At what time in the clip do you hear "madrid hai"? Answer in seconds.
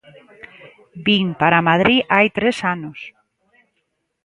1.69-2.27